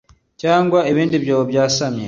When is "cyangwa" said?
0.41-0.79